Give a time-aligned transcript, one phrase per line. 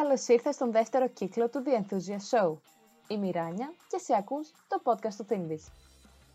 [0.00, 2.56] Καλώς ήρθες στον δεύτερο κύκλο του The Enthusiast Show.
[3.08, 5.72] Είμαι η Ράνια και σε ακούς το podcast του ThinkBiz.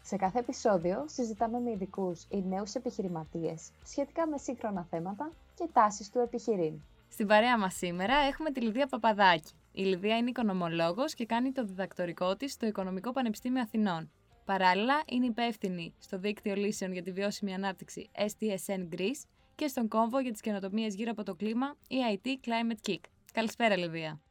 [0.02, 6.10] Σε κάθε επεισόδιο συζητάμε με ειδικούς ή νέους επιχειρηματίες σχετικά με σύγχρονα θέματα και τάσεις
[6.10, 6.82] του επιχειρήν.
[7.10, 9.52] Στην παρέα μας σήμερα έχουμε τη Λιδία Παπαδάκη.
[9.72, 14.12] Η Λιδία είναι οικονομολόγος και κάνει το διδακτορικό της στο Οικονομικό Πανεπιστήμιο Αθηνών.
[14.46, 19.24] Παράλληλα, είναι υπεύθυνη στο δίκτυο λύσεων για τη βιώσιμη ανάπτυξη STSN Greece
[19.56, 23.19] και στον κόμβο για τις καινοτομίες γύρω από το κλίμα EIT Climate Kick.
[23.40, 24.22] Καλησπέρα, Λιδία.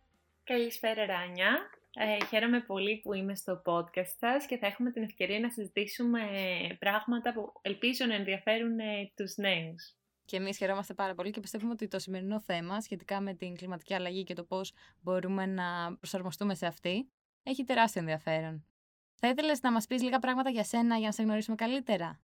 [0.44, 1.70] Καλησπέρα, Ράνια.
[1.94, 6.20] Ε, χαίρομαι πολύ που είμαι στο podcast σας και θα έχουμε την ευκαιρία να συζητήσουμε
[6.78, 9.94] πράγματα που ελπίζω να ενδιαφέρουν ε, τους νέους.
[10.24, 13.94] Και εμείς χαιρόμαστε πάρα πολύ και πιστεύουμε ότι το σημερινό θέμα σχετικά με την κλιματική
[13.94, 17.10] αλλαγή και το πώς μπορούμε να προσαρμοστούμε σε αυτή
[17.42, 18.64] έχει τεράστιο ενδιαφέρον.
[19.14, 22.20] Θα ήθελες να μας πεις λίγα πράγματα για σένα για να σε γνωρίσουμε καλύτερα;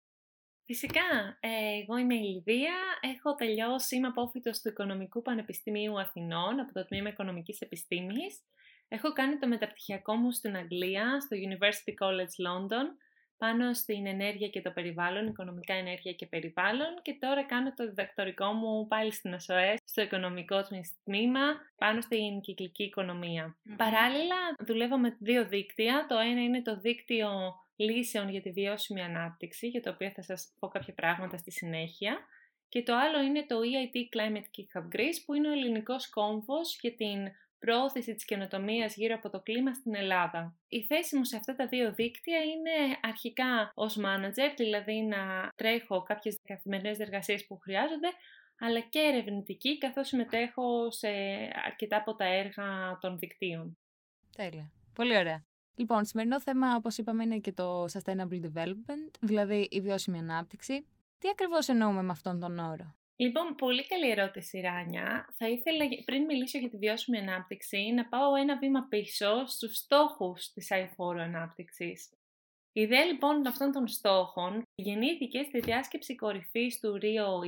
[0.71, 1.39] Φυσικά.
[1.41, 1.49] Ε,
[1.83, 2.77] εγώ είμαι η Λιβία.
[3.01, 8.41] Έχω τελειώσει, είμαι απόφυτος του Οικονομικού Πανεπιστημίου Αθηνών από το Τμήμα Οικονομικής Επιστήμης.
[8.89, 12.87] Έχω κάνει το μεταπτυχιακό μου στην Αγγλία, στο University College London,
[13.39, 18.53] πάνω στην ενέργεια και το περιβάλλον, οικονομικά ενέργεια και περιβάλλον και τώρα κάνω το διδακτορικό
[18.53, 20.67] μου πάλι στην ΕΣΟΕΣ, στο οικονομικό
[21.05, 21.41] τμήμα,
[21.77, 23.57] πάνω στην κυκλική οικονομία.
[23.77, 26.07] Παράλληλα, δουλεύω με δύο δίκτυα.
[26.09, 27.31] Το ένα είναι το δίκτυο
[27.79, 32.19] λύσεων για τη βιώσιμη ανάπτυξη, για το οποίο θα σας πω κάποια πράγματα στη συνέχεια.
[32.69, 36.79] Και το άλλο είναι το EIT Climate Kick Up Greece, που είναι ο ελληνικός κόμβος
[36.81, 37.19] για την
[37.59, 40.57] προώθηση της καινοτομίας γύρω από το κλίμα στην Ελλάδα.
[40.69, 46.03] Η θέση μου σε αυτά τα δύο δίκτυα είναι αρχικά ως manager, δηλαδή να τρέχω
[46.03, 48.09] κάποιες καθημερινές εργασίες που χρειάζονται,
[48.59, 51.09] αλλά και ερευνητική, καθώς συμμετέχω σε
[51.67, 53.79] αρκετά από τα έργα των δικτύων.
[54.37, 54.73] Τέλεια.
[54.95, 55.48] Πολύ ωραία.
[55.79, 60.87] Λοιπόν, σημερινό θέμα, όπως είπαμε, είναι και το Sustainable Development, δηλαδή η βιώσιμη ανάπτυξη.
[61.19, 65.29] Τι ακριβώς εννοούμε με αυτόν τον όρο; Λοιπόν, πολύ καλή ερώτηση, Ράνια.
[65.37, 70.53] Θα ήθελα, πριν μιλήσω για τη βιώσιμη ανάπτυξη, να πάω ένα βήμα πίσω στους στόχους
[70.53, 72.11] της αηφόρου ανάπτυξης.
[72.79, 77.47] Η ιδέα λοιπόν αυτών των στόχων γεννήθηκε στη διάσκεψη κορυφής του Ρίο 20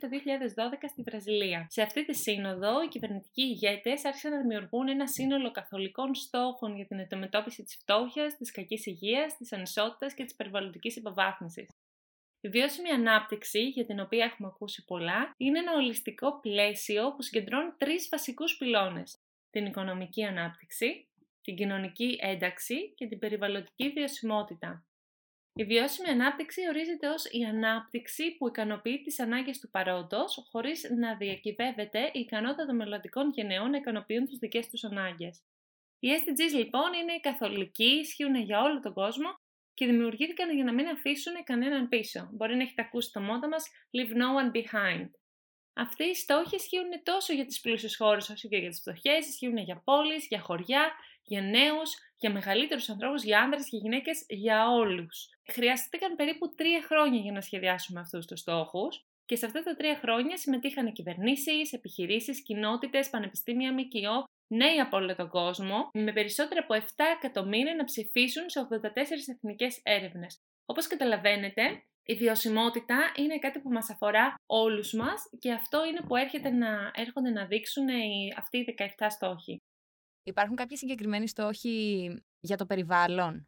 [0.00, 1.66] το 2012 στη Βραζιλία.
[1.70, 6.86] Σε αυτή τη σύνοδο, οι κυβερνητικοί ηγέτες άρχισαν να δημιουργούν ένα σύνολο καθολικών στόχων για
[6.86, 11.68] την αντιμετώπιση της φτώχειας, της κακής υγείας, της ανισότητας και της περιβαλλοντικής υποβάθμισης.
[12.40, 17.70] Η βιώσιμη ανάπτυξη, για την οποία έχουμε ακούσει πολλά, είναι ένα ολιστικό πλαίσιο που συγκεντρώνει
[17.78, 19.18] τρεις βασικούς πυλώνες.
[19.50, 21.06] Την οικονομική ανάπτυξη,
[21.42, 24.86] την κοινωνική ένταξη και την περιβαλλοντική βιωσιμότητα.
[25.54, 31.16] Η βιώσιμη ανάπτυξη ορίζεται ως η ανάπτυξη που ικανοποιεί τις ανάγκες του παρόντος, χωρίς να
[31.16, 35.42] διακυβεύεται η ικανότητα των μελλοντικών γενεών να ικανοποιούν τις δικές τους ανάγκες.
[35.98, 39.34] Οι SDGs λοιπόν είναι καθολικοί, ισχύουν για όλο τον κόσμο
[39.74, 42.28] και δημιουργήθηκαν για να μην αφήσουν κανέναν πίσω.
[42.32, 43.64] Μπορεί να έχετε ακούσει το μότο μας
[43.96, 45.08] «Leave no one behind».
[45.74, 49.56] Αυτοί οι στόχοι ισχύουν τόσο για τις πλούσιες χώρες όσο και για τις φτωχές, ισχύουν
[49.56, 55.28] για πόλεις, για χωριά, για νέους, για μεγαλύτερους ανθρώπους, για άνδρες και γυναίκες, για όλους.
[55.52, 59.96] Χρειάστηκαν περίπου τρία χρόνια για να σχεδιάσουμε αυτούς τους στόχους και σε αυτά τα τρία
[59.96, 66.74] χρόνια συμμετείχαν κυβερνήσεις, επιχειρήσεις, κοινότητες, πανεπιστήμια, ΜΚΟ, νέοι από όλο τον κόσμο, με περισσότερα από
[66.74, 66.80] 7
[67.16, 70.40] εκατομμύρια να ψηφίσουν σε 84 εθνικές έρευνες.
[70.64, 71.62] Όπως καταλαβαίνετε,
[72.04, 76.90] η βιωσιμότητα είναι κάτι που μας αφορά όλους μας και αυτό είναι που έρχεται να,
[76.94, 79.62] έρχονται να δείξουν οι, αυτοί οι 17 στόχοι.
[80.22, 82.06] Υπάρχουν κάποιοι συγκεκριμένοι στόχοι
[82.40, 83.46] για το περιβάλλον;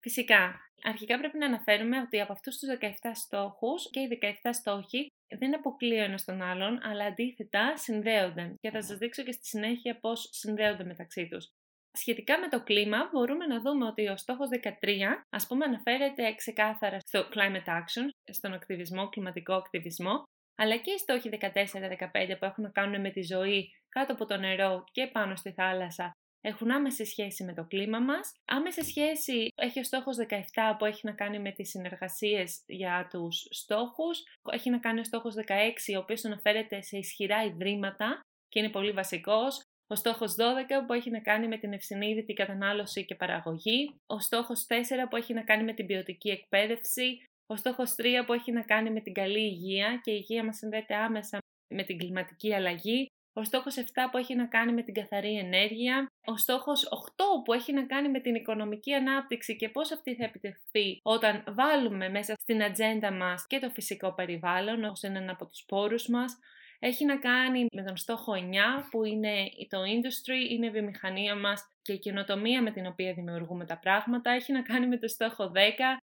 [0.00, 0.60] Φυσικά.
[0.82, 4.08] Αρχικά πρέπει να αναφέρουμε ότι από αυτούς τους 17 στόχους και οι
[4.42, 5.06] 17 στόχοι
[5.38, 8.54] δεν αποκλείουν ένας τον άλλον, αλλά αντίθετα συνδέονται.
[8.60, 11.48] Και θα σας δείξω και στη συνέχεια πώς συνδέονται μεταξύ τους.
[11.92, 16.98] Σχετικά με το κλίμα, μπορούμε να δούμε ότι ο στόχος 13, ας πούμε, αναφέρεται ξεκάθαρα
[17.00, 20.22] στο climate action, στον ακτιβισμό, κλιματικό ακτιβισμό,
[20.56, 24.36] αλλά και οι στόχοι 14-15 που έχουν να κάνουν με τη ζωή κάτω από το
[24.36, 28.32] νερό και πάνω στη θάλασσα έχουν άμεση σχέση με το κλίμα μας.
[28.44, 33.46] Άμεση σχέση έχει ο στόχος 17 που έχει να κάνει με τις συνεργασίες για τους
[33.50, 34.22] στόχους.
[34.52, 38.92] Έχει να κάνει ο στόχος 16 ο οποίος αναφέρεται σε ισχυρά ιδρύματα και είναι πολύ
[38.92, 39.60] βασικός.
[39.86, 44.00] Ο στόχος 12 που έχει να κάνει με την ευσυνείδητη κατανάλωση και παραγωγή.
[44.06, 44.74] Ο στόχος 4
[45.10, 47.24] που έχει να κάνει με την ποιοτική εκπαίδευση.
[47.46, 50.56] Ο στόχος 3 που έχει να κάνει με την καλή υγεία και η υγεία μας
[50.56, 51.38] συνδέεται άμεσα
[51.74, 53.10] με την κλιματική αλλαγή.
[53.32, 56.06] Ο στόχος 7 που έχει να κάνει με την καθαρή ενέργεια.
[56.26, 60.24] Ο στόχος 8 που έχει να κάνει με την οικονομική ανάπτυξη και πώς αυτή θα
[60.24, 65.64] επιτευχθεί όταν βάλουμε μέσα στην ατζέντα μας και το φυσικό περιβάλλον ως έναν από τους
[65.66, 66.38] πόρους μας.
[66.78, 69.34] Έχει να κάνει με τον στόχο 9 που είναι
[69.68, 74.30] το industry, είναι η βιομηχανία μας και η καινοτομία με την οποία δημιουργούμε τα πράγματα.
[74.30, 75.58] Έχει να κάνει με το στόχο 10,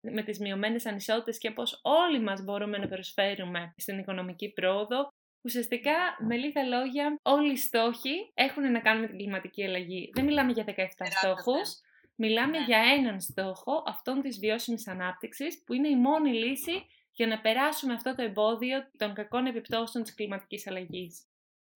[0.01, 5.07] με τις μειωμένες ανισότητες και πώς όλοι μας μπορούμε να προσφέρουμε στην οικονομική πρόοδο.
[5.41, 5.91] Ουσιαστικά,
[6.27, 10.09] με λίγα λόγια, όλοι οι στόχοι έχουν να κάνουν με την κλιματική αλλαγή.
[10.13, 11.69] Δεν μιλάμε για 17 στόχους,
[12.15, 12.65] μιλάμε Ναι.
[12.65, 16.85] για έναν στόχο, αυτόν της βιώσιμης ανάπτυξης, που είναι η μόνη λύση
[17.15, 21.25] για να περάσουμε αυτό το εμπόδιο των κακών επιπτώσεων της κλιματικής αλλαγής.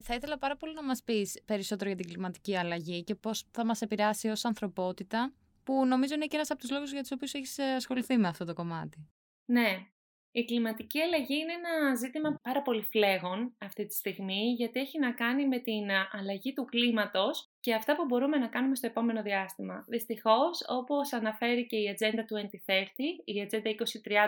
[0.03, 3.65] Θα ήθελα πάρα πολύ να μας πεις περισσότερο για την κλιματική αλλαγή και πώς θα
[3.65, 5.33] μας επηρεάσει ως ανθρωπότητα,
[5.63, 8.27] που νομίζω είναι και ένας από τους λόγους για τους οποίους έχεις ε, ασχοληθεί με
[8.27, 9.09] αυτό το κομμάτι.
[9.45, 9.87] Ναι.
[10.31, 15.13] Η κλιματική αλλαγή είναι ένα ζήτημα πάρα πολύ φλέγον αυτή τη στιγμή, γιατί έχει να
[15.13, 19.21] κάνει με την α, αλλαγή του κλίματος και αυτά που μπορούμε να κάνουμε στο επόμενο
[19.21, 19.85] διάστημα.
[19.87, 22.83] Δυστυχώς, όπως αναφέρει και η Agenda 2030,
[23.23, 23.67] η Agenda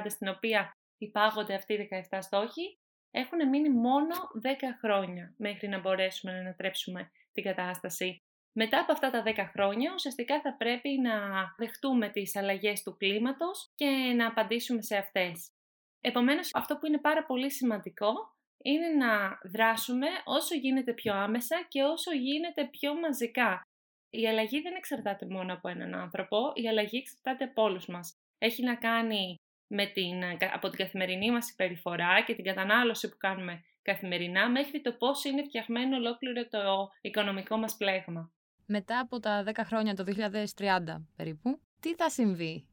[0.04, 0.72] 2030 στην οποία
[1.06, 2.78] υπάγονται αυτοί οι 17 στόχοι,
[3.12, 4.50] έχουν μείνει μόνο 10
[4.84, 8.18] χρόνια μέχρι να μπορέσουμε να ανατρέψουμε την κατάσταση.
[8.54, 11.16] Μετά από αυτά τα 10 χρόνια, ουσιαστικά θα πρέπει να
[11.58, 15.48] δεχτούμε τις αλλαγές του κλίματος και να απαντήσουμε σε αυτές.
[16.02, 18.14] Επομένως, αυτό που είναι πάρα πολύ σημαντικό
[18.64, 23.62] είναι να δράσουμε όσο γίνεται πιο άμεσα και όσο γίνεται πιο μαζικά.
[24.10, 28.14] Η αλλαγή δεν εξαρτάται μόνο από έναν άνθρωπο, η αλλαγή εξαρτάται από όλους μας.
[28.38, 29.36] Έχει να κάνει
[29.74, 30.24] με την,
[30.54, 35.44] από την καθημερινή μας συμπεριφορά και την κατανάλωση που κάνουμε καθημερινά μέχρι το πώς είναι
[35.44, 38.32] φτιαγμένο ολόκληρο το οικονομικό μας πλέγμα.
[38.66, 40.80] Μετά από τα 10 χρόνια, το 2030
[41.16, 42.68] περίπου, τι θα συμβεί;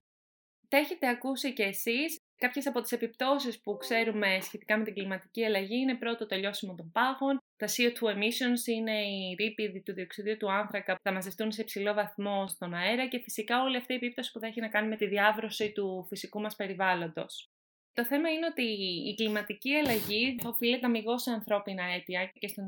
[0.69, 2.18] Τα έχετε ακούσει και εσείς.
[2.39, 6.75] Κάποιες από τις επιπτώσεις που ξέρουμε σχετικά με την κλιματική αλλαγή είναι πρώτο το τελειώσιμο
[6.75, 7.43] των πάγων.
[7.57, 11.95] Τα CO2 emissions είναι οι ρήποι του διοξιδίου του άνθρακα που θα μαζευτούν σε υψηλό
[11.95, 14.97] βαθμό στον αέρα και φυσικά όλη αυτή η επίπτωση που θα έχει να κάνει με
[14.97, 17.51] τη διάβρωση του φυσικού μας περιβάλλοντος.
[17.93, 18.63] Το θέμα είναι ότι
[19.11, 22.67] η κλιματική αλλαγή οφείλεται αμυγός σε ανθρώπινα αίτια και στον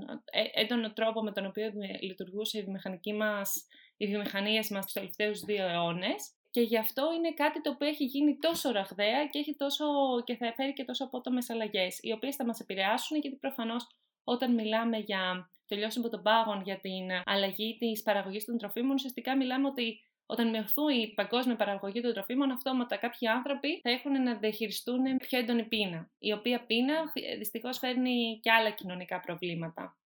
[0.55, 3.67] έντονο τρόπο με τον οποίο λειτουργούσε η, βιομηχανική μας,
[3.97, 6.35] οι βιομηχανίες μας τους τελευταίους δύο αιώνες.
[6.51, 9.85] Και γι' αυτό είναι κάτι το οποίο έχει γίνει τόσο ραγδαία και, έχει τόσο,
[10.25, 13.87] και θα φέρει και τόσο απότομες αλλαγές, οι οποίες θα μας επηρεάσουν γιατί προφανώς
[14.25, 19.69] όταν μιλάμε για τελειώσιμο των πάγων, για την αλλαγή της παραγωγής των τροφίμων, ουσιαστικά μιλάμε
[19.69, 25.17] ότι όταν μειωθεί η παγκόσμια παραγωγή των τροφίμων, αυτόματα κάποιοι άνθρωποι θα έχουν να διαχειριστούν
[25.17, 26.11] πιο έντονη πείνα.
[26.19, 26.95] Η οποία πείνα
[27.39, 30.00] δυστυχώς φέρνει και άλλα κοινωνικά προβλήματα.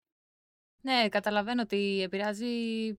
[0.84, 2.46] Ναι, καταλαβαίνω ότι επηρεάζει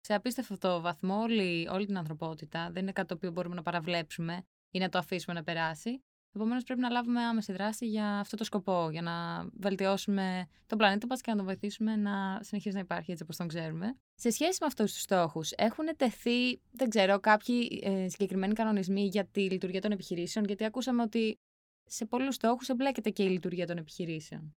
[0.02, 2.70] σε απίστευτο βαθμό όλη, όλη την ανθρωπότητα.
[2.72, 6.04] Δεν είναι κάτι το οποίο μπορούμε να παραβλέψουμε ή να το αφήσουμε να περάσει.
[6.36, 11.06] Επομένως, πρέπει να λάβουμε άμεση δράση για αυτό το σκοπό, για να βελτιώσουμε τον πλανήτη
[11.06, 13.98] μας και να τον βοηθήσουμε να συνεχίσει να υπάρχει έτσι όπως τον ξέρουμε.
[14.16, 19.26] Σε σχέση με αυτούς τους στόχους, έχουν τεθεί, δεν ξέρω, κάποιοι ε, συγκεκριμένοι κανονισμοί για
[19.26, 21.40] τη λειτουργία των επιχειρήσεων, γιατί ακούσαμε ότι
[21.86, 24.56] σε πολλούς στόχους εμπλέκεται και η λειτουργία των επιχειρήσεων.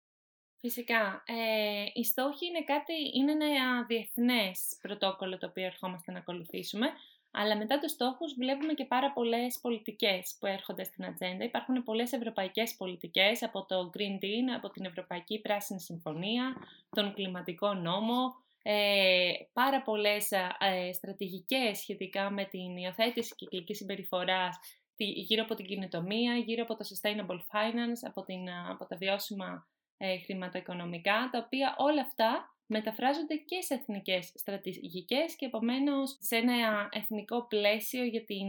[0.61, 1.23] Φυσικά.
[1.25, 6.87] Ε, οι στόχοι είναι, κάτι, είναι ένα διεθνές πρωτόκολλο το οποίο ερχόμαστε να ακολουθήσουμε,
[7.31, 11.43] αλλά μετά τους στόχους βλέπουμε και πάρα πολλές πολιτικές που έρχονται στην ατζέντα.
[11.43, 16.55] Υπάρχουν πολλές ευρωπαϊκές πολιτικές από το Green Deal, από την Ευρωπαϊκή Πράσινη Συμφωνία,
[16.89, 24.59] τον Κλιματικό Νόμο, ε, πάρα πολλές ε, στρατηγικές σχετικά με την υιοθέτηση κυκλικής συμπεριφοράς
[24.95, 29.67] γύρω από την κινητομία, γύρω από το sustainable finance, από, την, από τα βιώσιμα
[30.01, 36.89] ε, χρηματοοικονομικά, τα οποία όλα αυτά μεταφράζονται και σε εθνικές στρατηγικές και επομένως σε ένα
[36.91, 38.47] εθνικό πλαίσιο για την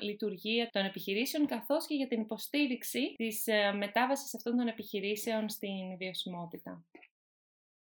[0.00, 3.44] λειτουργία των επιχειρήσεων καθώς και για την υποστήριξη της
[3.78, 6.84] μετάβασης αυτών των επιχειρήσεων στην βιωσιμότητα.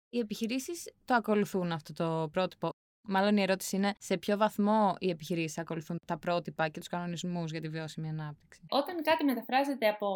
[0.10, 2.70] Οι επιχειρήσεις το ακολουθούν αυτό το πρότυπο.
[3.08, 7.52] Μάλλον η ερώτηση είναι σε ποιο βαθμό οι επιχειρήσεις ακολουθούν τα πρότυπα και τους κανονισμούς
[7.52, 8.62] για τη βιώσιμη ανάπτυξη.
[8.70, 10.08] Όταν κάτι μεταφράζεται από,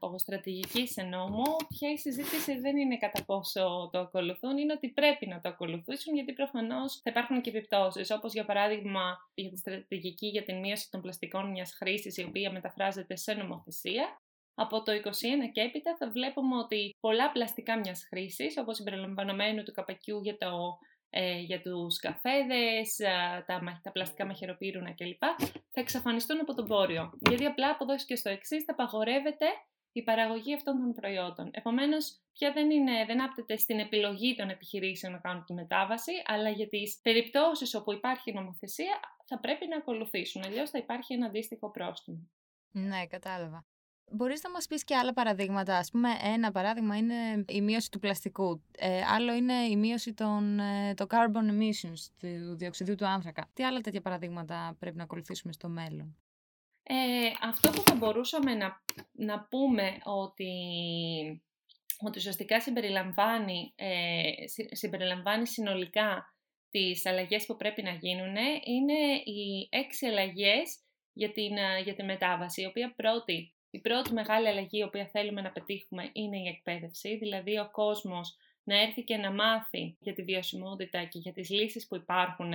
[0.00, 4.88] από στρατηγική σε νόμο, πια η συζήτηση δεν είναι κατά πόσο το ακολουθούν, είναι ότι
[4.88, 8.10] πρέπει να το ακολουθήσουν, γιατί προφανώς θα υπάρχουν και επιπτώσεις.
[8.10, 12.52] Όπως για παράδειγμα για τη στρατηγική για την μείωση των πλαστικών μιας χρήσης, η οποία
[12.52, 14.20] μεταφράζεται σε νομοθεσία.
[14.54, 19.72] Από το 2021 και έπειτα θα βλέπουμε ότι πολλά πλαστικά μιας χρήσης, όπως συμπεριλαμβανομένου του
[19.72, 20.78] καπακιού για το
[21.10, 22.96] ε, για τους καφέδες,
[23.46, 25.22] τα, τα πλαστικά μαχαιροπύρουνα κλπ.
[25.70, 27.12] θα εξαφανιστούν από τον πόριο.
[27.28, 29.46] Γιατί απλά από εδώ και στο εξής θα απαγορεύεται
[29.92, 31.50] η παραγωγή αυτών των προϊόντων.
[31.52, 36.50] Επομένως, πια δεν, είναι, δεν άπτεται στην επιλογή των επιχειρήσεων να κάνουν τη μετάβαση, αλλά
[36.50, 41.70] για τις περιπτώσεις όπου υπάρχει νομοθεσία θα πρέπει να ακολουθήσουν, αλλιώς θα υπάρχει ένα αντίστοιχο
[41.70, 42.30] πρόστιμο.
[42.70, 43.66] Ναι, κατάλαβα.
[44.10, 45.76] Μπορείς να μας πεις και άλλα παραδείγματα.
[45.76, 48.62] Ας πούμε, ένα παράδειγμα είναι η μείωση του πλαστικού.
[48.78, 53.50] Ε, άλλο είναι η μείωση των ε, το carbon emissions, του διοξιδίου του άνθρακα.
[53.52, 56.16] Τι άλλα τέτοια παραδείγματα πρέπει να ακολουθήσουμε στο μέλλον;
[56.82, 56.94] Ε,
[57.42, 60.52] αυτό που θα μπορούσαμε να, να πούμε ότι,
[62.00, 64.30] ότι ουσιαστικά συμπεριλαμβάνει, ε,
[64.70, 66.34] συμπεριλαμβάνει συνολικά
[66.70, 70.78] τις αλλαγές που πρέπει να γίνουν είναι οι έξι αλλαγές
[71.12, 75.40] για την, για τη μετάβαση, η οποία πρώτη Η πρώτη μεγάλη αλλαγή, η οποία θέλουμε
[75.40, 80.22] να πετύχουμε, είναι η εκπαίδευση, δηλαδή ο κόσμος να έρθει και να μάθει για τη
[80.22, 82.52] βιωσιμότητα και για τις λύσεις που υπάρχουν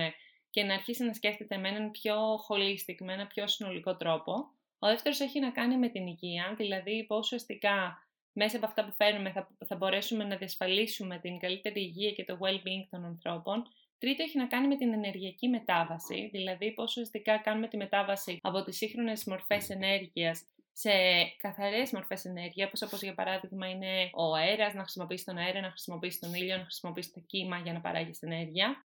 [0.50, 2.16] και να αρχίσει να σκέφτεται με έναν πιο
[2.48, 4.32] holistic, με έναν πιο συνολικό τρόπο.
[4.78, 8.02] Ο δεύτερος έχει να κάνει με την υγεία, δηλαδή πώς ουσιαστικά
[8.32, 12.38] μέσα από αυτά που φέρνουμε θα, θα μπορέσουμε να διασφαλίσουμε την καλύτερη υγεία και το
[12.42, 13.62] well-being των ανθρώπων.
[13.98, 18.62] Τρίτο έχει να κάνει με την ενεργειακή μετάβαση, δηλαδή πώς ουσιαστικά κάνουμε τη μετάβαση από
[18.62, 20.44] τις σύγχρονες μορφές ενέργειας
[20.76, 20.90] σε
[21.36, 26.20] καθαρές μορφές ενέργεια, όπως, για παράδειγμα είναι ο αέρας, να χρησιμοποιήσει τον αέρα, να χρησιμοποιήσει
[26.20, 28.86] τον ήλιο, να χρησιμοποιήσει το κύμα για να παράγεις ενέργεια.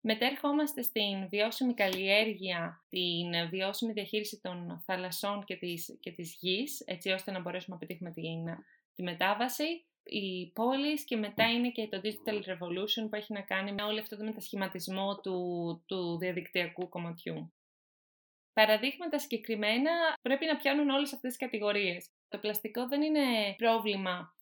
[0.00, 6.80] Μετά ερχόμαστε στην βιώσιμη καλλιέργεια, την βιώσιμη διαχείριση των θαλασσών και της, και της γης,
[6.80, 8.44] έτσι ώστε να μπορέσουμε να πετύχουμε την,
[8.94, 9.86] τη μετάβαση.
[10.02, 14.00] Οι πόλεις και μετά είναι και το Digital Revolution που έχει να κάνει με όλο
[14.00, 15.38] αυτό το μετασχηματισμό του,
[15.86, 17.52] του διαδικτυακού κομματιού.
[18.54, 19.90] Παραδείγματα συγκεκριμένα
[20.22, 22.10] πρέπει να πιάνουν όλες αυτές τις κατηγορίες.
[22.28, 24.34] Το πλαστικό δεν είναι πρόβλημα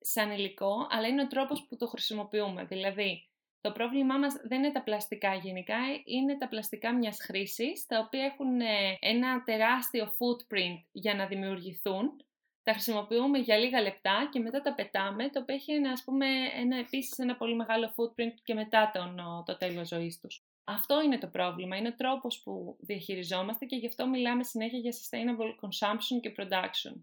[0.00, 2.64] σαν υλικό, αλλά είναι ο τρόπος που το χρησιμοποιούμε.
[2.64, 3.28] Δηλαδή,
[3.60, 8.24] το πρόβλημά μας δεν είναι τα πλαστικά γενικά, είναι τα πλαστικά μιας χρήσης, τα οποία
[8.24, 12.24] έχουν ε, ένα τεράστιο footprint για να δημιουργηθούν.
[12.62, 16.26] Τα χρησιμοποιούμε για λίγα λεπτά και μετά τα πετάμε, το οποίο έχει ένα, ας πούμε,
[16.54, 20.44] ένα, επίσης ένα πολύ μεγάλο footprint και μετά τον, το τέλος ζωής τους.
[20.68, 24.92] Αυτό είναι το πρόβλημα, είναι ο τρόπος που διαχειριζόμαστε και γι' αυτό μιλάμε συνέχεια για
[24.92, 26.94] sustainable consumption και production.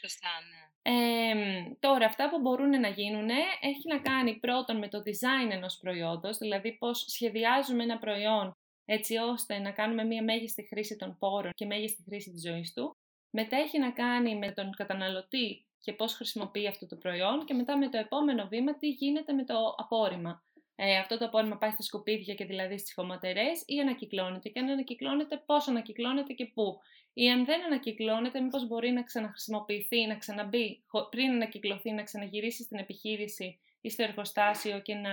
[0.00, 0.62] Σωστά, ναι.
[0.84, 1.34] Ε,
[1.80, 3.28] τώρα, αυτά που μπορούν να γίνουν
[3.60, 8.52] έχει να κάνει πρώτον με το design ενός προϊόντος, δηλαδή πώς σχεδιάζουμε ένα προϊόν
[8.84, 12.96] έτσι ώστε να κάνουμε μία μέγιστη χρήση των πόρων και μέγιστη χρήση της ζωής του.
[13.30, 17.78] Μετά έχει να κάνει με τον καταναλωτή και πώς χρησιμοποιεί αυτό το προϊόν και μετά
[17.78, 20.42] με το επόμενο βήμα τι γίνεται με το απόρριμα
[20.76, 24.68] ε, αυτό το απόρριμα πάει στα σκουπίδια και δηλαδή στις χωματερές ή ανακυκλώνεται και αν
[24.68, 26.78] ανακυκλώνεται πώς ανακυκλώνεται και πού.
[27.12, 32.78] Ή αν δεν ανακυκλώνεται μήπως μπορεί να ξαναχρησιμοποιηθεί, να ξαναμπεί πριν ανακυκλωθεί, να ξαναγυρίσει στην
[32.78, 35.10] επιχείρηση ή στο εργοστάσιο και να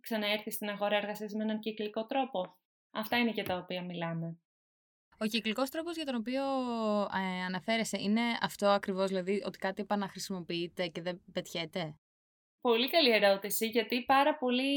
[0.00, 2.56] ξαναέρθει στην αγορά εργασίας με έναν κυκλικό τρόπο.
[2.90, 4.38] Αυτά είναι για τα οποία μιλάμε.
[5.18, 6.42] Ο κυκλικός τρόπος για τον οποίο
[7.02, 11.94] ε, αναφέρεσαι είναι αυτό ακριβώς, δηλαδή ότι κάτι επαναχρησιμοποιείται και δεν πετιέται;
[12.68, 14.72] Πολύ καλή ερώτηση, γιατί πάρα πολύ,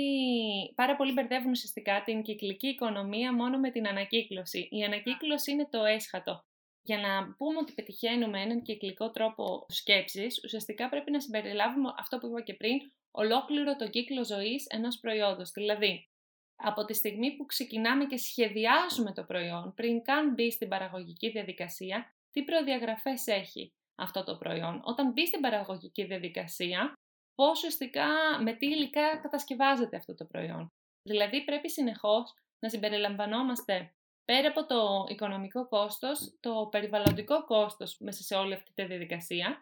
[0.75, 4.67] πάρα πολύ μπερδεύουν ουσιαστικά την κυκλική οικονομία μόνο με την ανακύκλωση.
[4.71, 6.43] Η ανακύκλωση είναι το έσχατο.
[6.81, 12.27] Για να πούμε ότι πετυχαίνουμε έναν κυκλικό τρόπο σκέψης, ουσιαστικά πρέπει να συμπεριλάβουμε αυτό που
[12.27, 15.51] είπα και πριν, ολόκληρο το κύκλο ζωής ενός προϊόντος.
[15.51, 16.07] Δηλαδή,
[16.55, 22.13] από τη στιγμή που ξεκινάμε και σχεδιάζουμε το προϊόν, πριν καν μπει στην παραγωγική διαδικασία,
[22.31, 24.81] τι προδιαγραφές έχει αυτό το προϊόν.
[24.83, 26.93] Όταν μπει στην παραγωγική διαδικασία,
[27.37, 28.07] πώς ουσιαστικά
[28.41, 30.71] με τι υλικά κατασκευάζεται αυτό το προϊόν.
[31.03, 33.93] Δηλαδή πρέπει συνεχώς να συμπεριλαμβανόμαστε
[34.25, 39.57] πέρα από το οικονομικό κόστος, το περιβαλλοντικό κόστος μέσα σε όλη αυτή τη διαδικασία,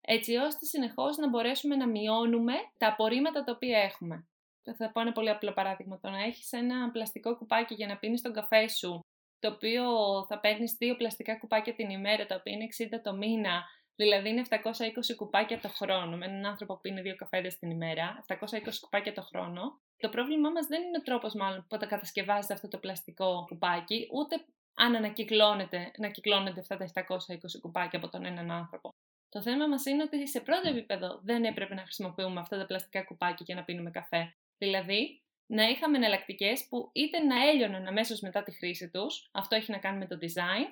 [0.00, 4.28] έτσι ώστε συνεχώς να μπορέσουμε να μειώνουμε τα απορρίμματα τα οποία έχουμε.
[4.76, 5.98] Θα πω ένα πολύ απλό παράδειγμα.
[5.98, 9.00] Το να έχεις ένα πλαστικό κουπάκι για να πίνεις τον καφέ σου,
[9.38, 9.84] το οποίο
[10.28, 13.64] θα παίρνεις δύο πλαστικά κουπάκια την ημέρα, τα οποία είναι 60 το μήνα,
[13.96, 16.16] Δηλαδή είναι 720 κουπάκια το χρόνο.
[16.16, 18.36] Με έναν άνθρωπο που πίνει δύο καφέδες την ημέρα, 720
[18.80, 19.80] κουπάκια το χρόνο.
[19.96, 24.08] Το πρόβλημά μας δεν είναι ο τρόπος, μάλλον, που τα κατασκευάζεται αυτό το πλαστικό κουπάκι,
[24.12, 28.94] ούτε αν ανακυκλώνεται, να κυκλώνεται αυτά τα 720 κουπάκια από τον έναν άνθρωπο.
[29.28, 33.04] Το θέμα μας είναι ότι σε πρώτο επίπεδο δεν έπρεπε να χρησιμοποιούμε αυτά τα πλαστικά
[33.04, 34.34] κουπάκια για να πίνουμε καφέ.
[34.58, 39.70] Δηλαδή, να είχαμε εναλλακτικές που είτε να έλειωναν αμέσως μετά τη χρήση τους, αυτό έχει
[39.70, 40.66] να κάνει με το design,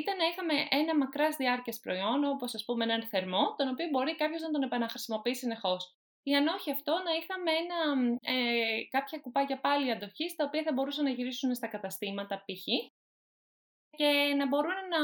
[0.00, 4.16] ήταν να είχαμε ένα μακράς διάρκειας προϊόν, όπως ας πούμε έναν θερμό, τον οποίο μπορεί
[4.16, 5.96] κάποιος να τον επαναχρησιμοποιεί συνεχώς.
[6.22, 7.78] Ή αν όχι αυτό, να είχαμε ένα,
[8.20, 12.64] ε, κάποια κουπάκια πάλι αντοχής, τα οποία θα μπορούσαν να γυρίσουν στα καταστήματα π.χ.
[13.90, 15.00] και να μπορούν να,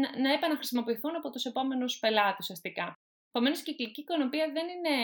[0.00, 2.98] να, να επαναχρησιμοποιηθούν από τους επόμενους πελάτες ουσιαστικά.
[3.28, 4.96] Επομένως, η κυκλική οικονομία δεν είναι,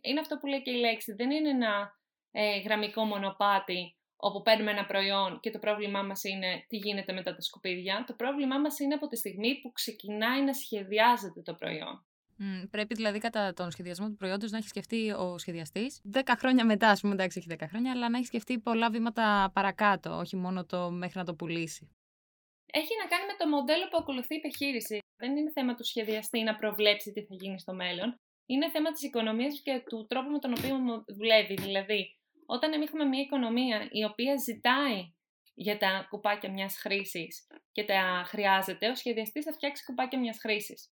[0.00, 1.98] είναι αυτό που λέει και η λέξη, δεν είναι ένα
[2.30, 7.34] ε, γραμμικό μονοπάτι όπου παίρνουμε ένα προϊόν και το πρόβλημά μας είναι τι γίνεται μετά
[7.34, 8.04] τα σκουπίδια.
[8.06, 12.04] Το πρόβλημά μας είναι από τη στιγμή που ξεκινάει να σχεδιάζεται το προϊόν.
[12.38, 16.64] Mm, πρέπει δηλαδή κατά τον σχεδιασμό του προϊόντος να έχει σκεφτεί ο σχεδιαστής 10 χρόνια
[16.64, 20.36] μετά, ας πούμε, εντάξει, έχει 10 χρόνια, αλλά να έχει σκεφτεί πολλά βήματα παρακάτω, όχι
[20.36, 21.88] μόνο το μέχρι να το πουλήσει.
[22.72, 24.98] Έχει να κάνει με το μοντέλο που ακολουθεί η επιχείρηση.
[25.16, 28.16] Δεν είναι θέμα του σχεδιαστή να προβλέψει τι θα γίνει στο μέλλον.
[28.46, 31.54] Είναι θέμα της οικονομίας και του τρόπου με τον οποίο δουλεύει.
[31.54, 35.12] Δηλαδή, όταν έχουμε μια οικονομία η οποία ζητάει
[35.54, 40.92] για τα κουπάκια μιας χρήσης και τα χρειάζεται, ο σχεδιαστής θα φτιάξει κουπάκια μιας χρήσης.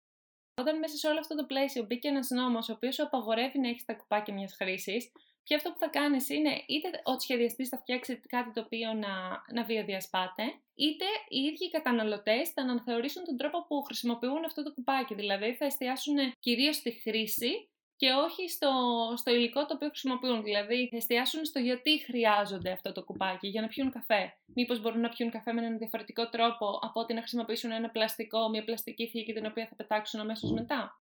[0.54, 3.68] Όταν μέσα σε όλο αυτό το πλαίσιο μπήκε ένας νόμος ο οποίος σου απαγορεύει να
[3.68, 5.12] έχεις τα κουπάκια μιας χρήσης,
[5.44, 9.12] Και αυτό που θα κάνεις είναι είτε ο σχεδιαστής θα φτιάξει κάτι το οποίο να,
[9.52, 10.42] να βιοδιασπάται,
[10.74, 15.14] είτε οι ίδιοι οι καταναλωτές θα αναθεωρήσουν τον τρόπο που χρησιμοποιούν αυτό το κουπάκι.
[15.14, 17.71] Δηλαδή θα εστιάσουν κυρίως στη χρήση
[18.02, 18.72] και όχι στο,
[19.16, 20.42] στο υλικό το οποίο χρησιμοποιούν.
[20.42, 24.34] Δηλαδή, θα εστιάσουν στο γιατί χρειάζονται αυτό το κουπάκι για να πιούν καφέ.
[24.54, 28.48] Μήπως μπορούν να πιούν καφέ με έναν διαφορετικό τρόπο από ότι να χρησιμοποιήσουν ένα πλαστικό,
[28.48, 31.00] μια πλαστική θήκη την οποία θα πετάξουν αμέσως μετά.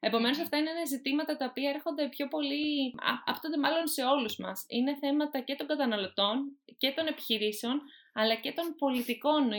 [0.00, 2.94] Επομένως, αυτά είναι ζητήματα τα οποία έρχονται πιο πολύ.
[3.26, 4.64] Αυτό μάλλον σε όλους μας.
[4.68, 7.80] Είναι θέματα και των καταναλωτών και των επιχειρήσεων,
[8.12, 9.58] αλλά και των πολιτικών ε,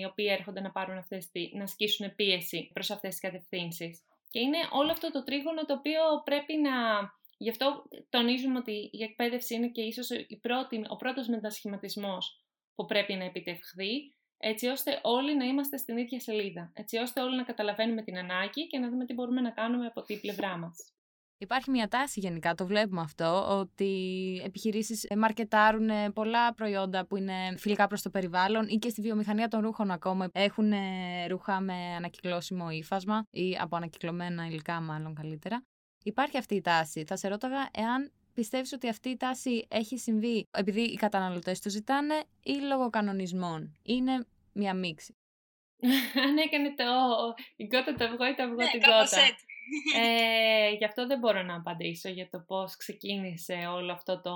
[0.00, 4.02] οι οποίοι έρχονται να πάρουν αυτές, να ασκήσουν πίεση προς αυτές τις κατευθύνσεις.
[4.30, 6.70] Και είναι όλο αυτό το τρίγωνο το οποίο πρέπει να.
[7.40, 12.44] Γι' αυτό τονίζουμε ότι η εκπαίδευση είναι και ίσως η πρώτη, ο πρώτος μετασχηματισμός
[12.74, 17.36] που πρέπει να επιτευχθεί, έτσι ώστε όλοι να είμαστε στην ίδια σελίδα, έτσι ώστε όλοι
[17.36, 20.92] να καταλαβαίνουμε την ανάγκη και να δούμε τι μπορούμε να κάνουμε από την πλευρά μας.
[21.40, 23.90] Υπάρχει μια τάση γενικά, το βλέπουμε αυτό, ότι
[24.44, 29.60] επιχειρήσεις μαρκετάρουν πολλά προϊόντα που είναι φιλικά προς το περιβάλλον ή και στη βιομηχανία των
[29.60, 30.72] ρούχων ακόμα έχουν
[31.28, 35.62] ρούχα με ανακυκλώσιμο ύφασμα ή από ανακυκλωμένα υλικά μάλλον καλύτερα.
[36.04, 37.04] Υπάρχει αυτή η τάση.
[37.04, 41.70] Θα σε ρώταγα εάν πιστεύεις ότι αυτή η τάση έχει συμβεί επειδή οι καταναλωτές το
[41.70, 43.76] ζητάνε ή λόγω κανονισμών.
[43.82, 45.16] Είναι μια μίξη.
[46.26, 46.84] Αν έκανε το
[47.56, 49.20] η κότα το αυγό ή το αυγό ναι, την κότα.
[49.96, 54.34] Ε, γι' αυτό δεν μπορώ να απαντήσω για το πώς ξεκίνησε όλο αυτό το,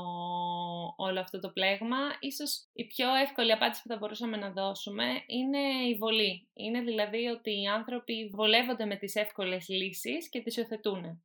[0.97, 1.97] όλο αυτό το πλέγμα.
[2.21, 5.59] Ίσως η πιο εύκολη απάντηση που θα μπορούσαμε να δώσουμε είναι
[5.89, 6.49] η βολή.
[6.55, 11.23] Είναι δηλαδή ότι οι άνθρωποι βολεύονται με τις εύκολες λύσεις και τις υιοθετούν.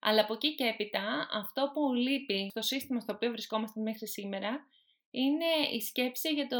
[0.00, 4.66] Αλλά από εκεί και έπειτα, αυτό που λείπει στο σύστημα στο οποίο βρισκόμαστε μέχρι σήμερα
[5.10, 6.58] είναι η σκέψη για το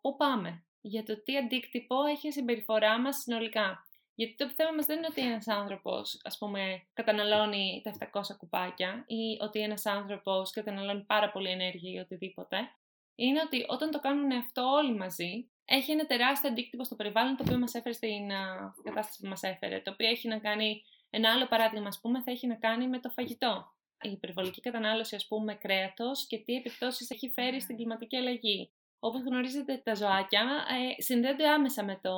[0.00, 3.86] πού πάμε, για το τι αντίκτυπο έχει η συμπεριφορά μας συνολικά.
[4.14, 9.04] Γιατί το θέμα μας δεν είναι ότι ένας άνθρωπος, ας πούμε, καταναλώνει τα 700 κουπάκια
[9.06, 12.56] ή ότι ένας άνθρωπος καταναλώνει πάρα πολύ ενέργεια ή οτιδήποτε.
[13.14, 17.44] Είναι ότι όταν το κάνουν αυτό όλοι μαζί, έχει ένα τεράστιο αντίκτυπο στο περιβάλλον το
[17.46, 18.28] οποίο μας έφερε στην
[18.82, 22.30] κατάσταση που μας έφερε, το οποίο έχει να κάνει, ένα άλλο παράδειγμα ας πούμε, θα
[22.30, 23.74] έχει να κάνει με το φαγητό.
[24.00, 28.72] Η υπερβολική κατανάλωση ας πούμε κρέατος και τι επιπτώσεις έχει φέρει στην κλιματική αλλαγή.
[29.04, 32.14] Όπως γνωρίζετε, τα ζωάκια ε, συνδέονται άμεσα με το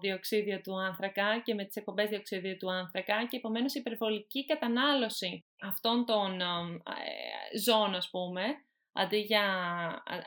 [0.00, 5.44] διοξίδιο του άνθρακα και με τις εκπομπές διοξίδιου του άνθρακα και επομένως η υπερβολική κατανάλωση
[5.60, 8.42] αυτών των ε, ζώων, ας πούμε,
[8.92, 9.44] αντί για,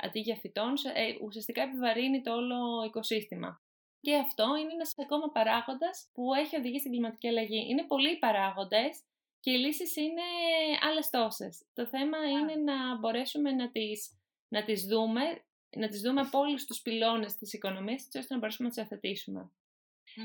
[0.02, 3.62] αντί για φυτών, ε, ουσιαστικά επιβαρύνει το όλο οικοσύστημα.
[4.02, 7.66] Και αυτό είναι ένας ακόμα παράγοντας που έχει οδηγήσει στην κλιματική αλλαγή.
[7.70, 9.04] Είναι πολλοί παράγοντες
[9.40, 10.22] και οι λύσεις είναι
[10.90, 11.66] άλλες τόσες.
[11.74, 15.22] Το θέμα είναι να μπορέσουμε να τις, να τις δούμε
[15.78, 18.84] να τις δούμε από όλους τους πυλώνες της οικονομίας, έτσι ώστε να μπορέσουμε να τις
[18.84, 19.52] αθετήσουμε.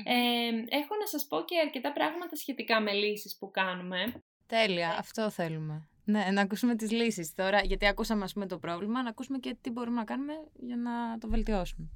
[0.03, 4.23] Ε, έχω να σας πω και αρκετά πράγματα σχετικά με λύσεις που κάνουμε.
[4.45, 5.89] Τέλεια, αυτό θέλουμε.
[6.05, 9.57] Ναι, να ακούσουμε τις λύσεις τώρα, γιατί ακούσαμε ας πούμε το πρόβλημα, να ακούσουμε και
[9.61, 11.89] τι μπορούμε να κάνουμε για να το βελτιώσουμε.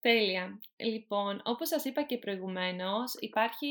[0.00, 0.60] Τέλεια.
[0.76, 3.66] Λοιπόν, όπως σας είπα και προηγουμένως, υπάρχει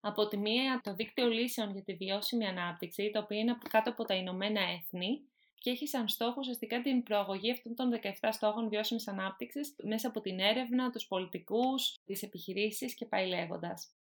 [0.00, 4.04] από τη μία το δίκτυο λύσεων για τη βιώσιμη ανάπτυξη, το οποίο είναι κάτω από
[4.04, 5.29] τα Ηνωμένα Έθνη,
[5.60, 10.20] και έχει σαν στόχο ουσιαστικά την προαγωγή αυτών των 17 στόχων βιώσιμης ανάπτυξης μέσα από
[10.20, 13.94] την έρευνα, τους πολιτικούς, τις επιχειρήσεις και πάει λέγοντας.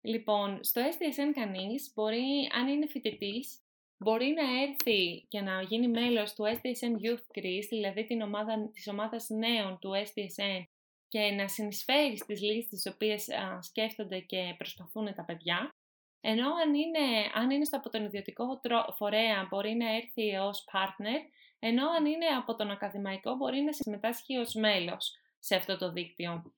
[0.00, 3.60] Λοιπόν, στο SDSN κανείς μπορεί, αν είναι φοιτητής,
[3.98, 8.88] μπορεί να έρθει και να γίνει μέλος του SDSN Youth Greece, δηλαδή την ομάδα, της
[8.88, 10.62] ομάδας νέων του SDSN
[11.08, 13.28] και να συνεισφέρει στις λύσεις τις οποίες
[13.60, 15.75] σκέφτονται και προσπαθούν τα παιδιά.
[16.32, 18.60] Ενώ αν είναι, αν είναι από τον ιδιωτικό
[18.96, 21.20] φορέα μπορεί να έρθει ως partner,
[21.58, 26.52] ενώ αν είναι από τον ακαδημαϊκό μπορεί να συμμετάσχει ως μέλος σε αυτό το δίκτυο.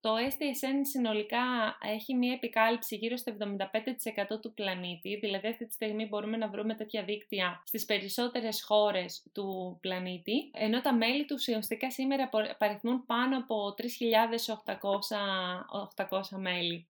[0.00, 1.38] Το STSN συνολικά
[1.82, 6.74] έχει μία επικάλυψη γύρω στο 75% του πλανήτη, δηλαδή αυτή τη στιγμή μπορούμε να βρούμε
[6.74, 12.28] τέτοια δίκτυα στις περισσότερες χώρες του πλανήτη, ενώ τα μέλη τους ουσιαστικά σήμερα
[12.58, 13.74] παριθμούν πάνω από
[14.74, 16.88] 3.800 μέλη.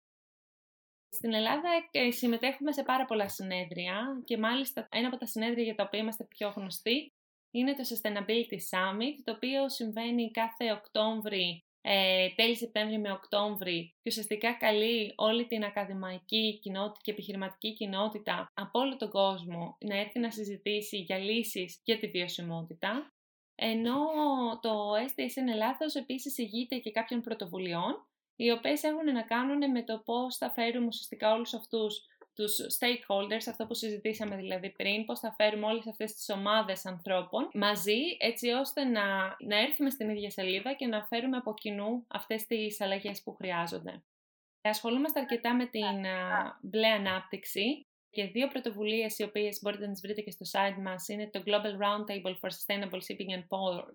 [1.15, 5.75] Στην Ελλάδα ε, συμμετέχουμε σε πάρα πολλά συνέδρια και μάλιστα ένα από τα συνέδρια για
[5.75, 7.13] τα οποία είμαστε πιο γνωστοί
[7.51, 14.09] είναι το Sustainability Summit, το οποίο συμβαίνει κάθε Οκτώβρη, ε, τέλη Σεπτέμβρη με Οκτώβρη και
[14.11, 20.19] ουσιαστικά καλεί όλη την ακαδημαϊκή κοινότητα και επιχειρηματική κοινότητα από όλο τον κόσμο να έρθει
[20.19, 23.13] να συζητήσει για λύσεις για τη βιωσιμότητα.
[23.55, 23.97] Ενώ
[24.61, 28.07] το STSN Ελλάδος επίσης ηγείται και κάποιων πρωτοβουλειών
[28.45, 33.45] οι οποίες έχουν να κάνουν με το πώς θα φέρουμε ουσιαστικά όλους αυτούς τους stakeholders,
[33.49, 38.49] αυτό που συζητήσαμε δηλαδή πριν, πώς θα φέρουμε όλες αυτές τις ομάδες ανθρώπων μαζί, έτσι
[38.51, 39.05] ώστε να,
[39.41, 44.03] να έρθουμε στην ίδια σελίδα και να φέρουμε από κοινού αυτές τις αλλαγές που χρειάζονται.
[44.63, 46.01] Ασχολούμαστε αρκετά με την
[46.61, 51.09] μπλε ανάπτυξη, και δύο πρωτοβουλίες οι οποίες μπορείτε να τις βρείτε και στο site μας
[51.09, 53.45] είναι το Global Roundtable for Sustainable Shipping and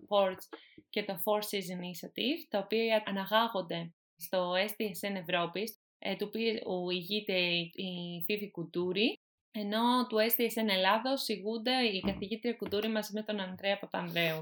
[0.07, 0.43] Ports
[0.89, 7.37] και το Four Seas Initiative, τα οποία αναγάγονται στο STSN Ευρώπης, ε, του οποίου ηγείται
[7.73, 9.13] η Φίβη Κουντούρη,
[9.51, 14.41] ενώ του STSN Ελλάδος ηγούνται η καθηγήτρια Κουντούρη μαζί με τον Ανδρέα Παπανδρέου.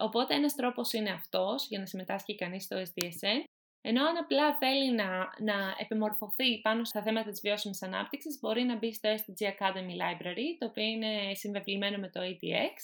[0.00, 3.44] Οπότε ένας τρόπος είναι αυτός για να συμμετάσχει κανείς στο STSN
[3.84, 8.76] ενώ αν απλά θέλει να, να επιμορφωθεί πάνω στα θέματα της βιώσιμης ανάπτυξης, μπορεί να
[8.76, 12.74] μπει στο SDG Academy Library, το οποίο είναι συμβεβλημένο με το ATX,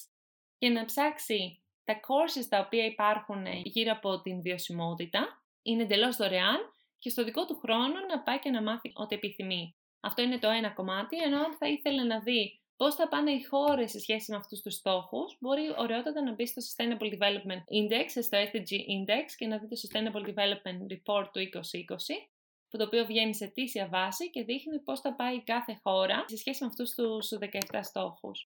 [0.59, 6.59] και να ψάξει τα courses τα οποία υπάρχουν γύρω από την βιωσιμότητα, είναι εντελώς δωρεάν
[6.99, 9.77] και στο δικό του χρόνο να πάει και να μάθει ό,τι επιθυμεί.
[10.01, 13.43] Αυτό είναι το ένα κομμάτι, ενώ αν θα ήθελε να δει Πώς θα πάνε οι
[13.43, 18.07] χώρες σε σχέση με αυτούς τους στόχους, μπορεί ωραιότατα να μπει στο Sustainable Development Index,
[18.23, 22.31] στο SDG Index και να δει το Sustainable Development Report του 2020,
[22.69, 26.37] που το οποίο βγαίνει σε αιτήσια βάση και δείχνει πώς θα πάει κάθε χώρα σε
[26.37, 27.29] σχέση με αυτούς τους
[27.73, 28.49] 17 στόχους.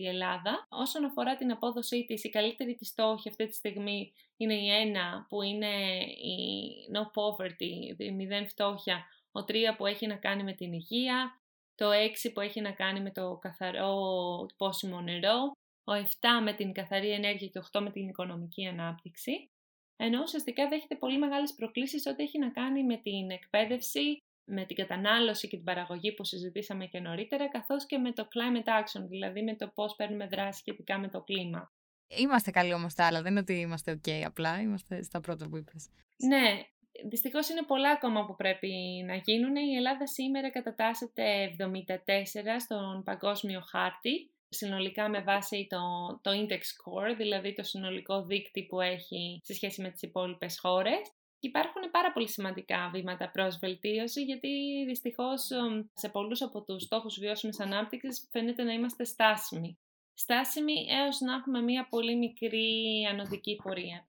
[0.00, 4.54] Η Ελλάδα, όσον αφορά την απόδοσή της, η καλύτερη της στόχη αυτή τη στιγμή είναι
[4.54, 6.38] η 1 που είναι η
[6.94, 11.40] no poverty, η μηδέν φτώχεια, ο 3 που έχει να κάνει με την υγεία,
[11.74, 13.96] το 6 που έχει να κάνει με το καθαρό
[14.56, 15.52] πόσιμο νερό,
[15.84, 16.04] ο 7
[16.42, 19.50] με την καθαρή ενέργεια και ο 8 με την οικονομική ανάπτυξη.
[19.96, 24.76] Ενώ ουσιαστικά δέχεται πολύ μεγάλες προκλήσεις ό,τι έχει να κάνει με την εκπαίδευση, με την
[24.76, 29.42] κατανάλωση και την παραγωγή που συζητήσαμε και νωρίτερα, καθώς και με το climate action, δηλαδή
[29.42, 31.72] με το πώς παίρνουμε δράση σχετικά με το κλίμα.
[32.08, 35.56] Είμαστε καλοί όμως τα άλλα, δεν είναι ότι είμαστε ok απλά, είμαστε στα πρώτα που
[35.56, 35.88] είπες.
[36.16, 36.62] Ναι,
[37.04, 39.56] Δυστυχώς είναι πολλά ακόμα που πρέπει να γίνουν.
[39.56, 41.64] Η Ελλάδα σήμερα κατατάσσεται 74
[42.58, 45.78] στον παγκόσμιο χάρτη, συνολικά με βάση το,
[46.22, 51.00] το index score, δηλαδή το συνολικό δείκτη που έχει σε σχέση με τις υπόλοιπες χώρες.
[51.40, 54.48] Υπάρχουν πάρα πολύ σημαντικά βήματα προς βελτίωση, γιατί
[54.86, 55.48] δυστυχώς
[55.94, 59.78] σε πολλούς από τους στόχους βιώσιμης ανάπτυξης φαίνεται να είμαστε στάσιμοι.
[60.14, 64.08] Στάσιμοι έως να έχουμε μία πολύ μικρή ανωδική πορεία.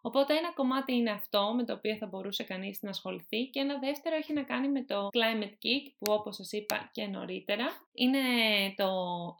[0.00, 3.78] Οπότε ένα κομμάτι είναι αυτό με το οποίο θα μπορούσε κανείς να ασχοληθεί και ένα
[3.78, 8.18] δεύτερο έχει να κάνει με το Climate Kick που όπως σας είπα και νωρίτερα είναι
[8.76, 8.90] το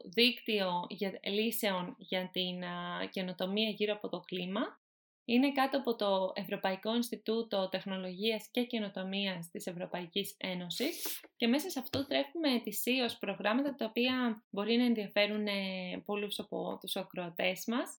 [0.05, 2.63] δίκτυο για, λύσεων για την
[3.11, 4.81] καινοτομία γύρω από το κλίμα.
[5.31, 11.79] Είναι κάτω από το Ευρωπαϊκό Ινστιτούτο Τεχνολογίας και Καινοτομίας της Ευρωπαϊκής Ένωσης και μέσα σε
[11.79, 17.99] αυτό τρέχουμε ετησίως προγράμματα τα οποία μπορεί να ενδιαφέρουν ε, πολλούς από τους ακροατές μας.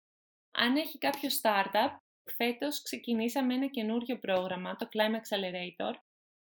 [0.51, 1.91] Αν έχει κάποιο startup
[2.37, 5.95] φέτος ξεκινήσαμε ένα καινούριο πρόγραμμα, το Climate Accelerator,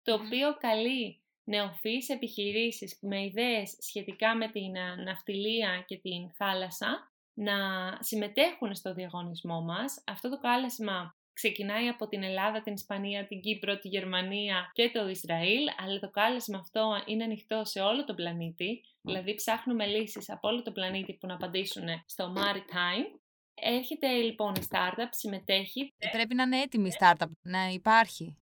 [0.02, 4.72] το οποίο καλεί νεοφύης επιχειρήσεις με ιδέες σχετικά με την
[5.04, 7.54] ναυτιλία και την θάλασσα να
[8.00, 10.04] συμμετέχουν στο διαγωνισμό μας.
[10.08, 15.10] Αυτό το κάλεσμα ξεκινάει από την Ελλάδα, την Ισπανία, την Κύπρο, τη Γερμανία και το
[15.10, 20.48] Ισραήλ, αλλά το κάλεσμα αυτό είναι ανοιχτό σε όλο τον πλανήτη, δηλαδή ψάχνουμε λύσεις από
[20.48, 23.22] όλο τον πλανήτη που να απαντήσουν στο Maritime
[23.54, 25.94] Έρχεται λοιπόν η startup, συμμετέχει.
[26.12, 28.38] Πρέπει να είναι έτοιμη η startup, να υπάρχει.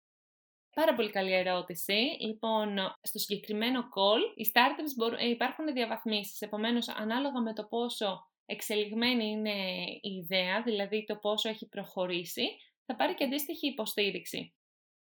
[0.75, 2.17] Πάρα πολύ καλή ερώτηση.
[2.19, 6.41] Λοιπόν, στο συγκεκριμένο call, οι startups μπορούν, ε, υπάρχουν διαβαθμίσεις.
[6.41, 9.55] Επομένως, ανάλογα με το πόσο εξελιγμένη είναι
[10.01, 12.47] η ιδέα, δηλαδή το πόσο έχει προχωρήσει,
[12.85, 14.53] θα πάρει και αντίστοιχη υποστήριξη.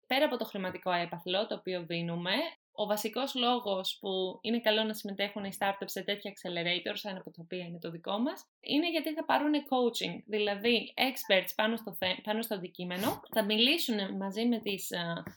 [0.07, 2.31] Πέρα από το χρηματικό έπαθλο, το οποίο δίνουμε,
[2.75, 7.31] ο βασικός λόγος που είναι καλό να συμμετέχουν οι startups σε τέτοια accelerators, ένα από
[7.31, 11.93] τα οποία είναι το δικό μας, είναι γιατί θα πάρουν coaching, δηλαδή experts πάνω στο,
[11.93, 14.89] θε, πάνω στο αντικείμενο, θα μιλήσουν μαζί με, τις,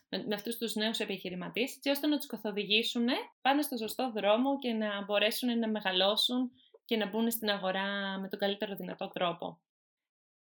[0.09, 3.07] με, με αυτούς τους νέους επιχειρηματίες, έτσι ώστε να τους καθοδηγήσουν
[3.41, 6.51] πάνω στο σωστό δρόμο και να μπορέσουν να μεγαλώσουν
[6.87, 9.61] και να μπουν στην αγορά με τον καλύτερο δυνατό τρόπο.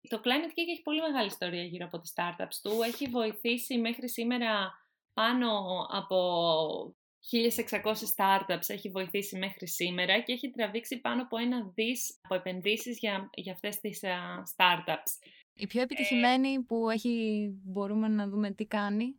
[0.09, 2.83] Το Climate Kick έχει πολύ μεγάλη ιστορία γύρω από τις startups του.
[2.83, 4.73] Έχει βοηθήσει μέχρι σήμερα
[5.15, 5.49] πάνω
[5.91, 6.17] από
[7.31, 12.99] 1.600 startups έχει βοηθήσει μέχρι σήμερα και έχει τραβήξει πάνω από ένα δις από επενδύσεις
[12.99, 14.01] για, για αυτές τις
[14.57, 15.29] startups.
[15.55, 19.17] Η πιο επιτυχημένη που έχει, μπορούμε να δούμε τι κάνει.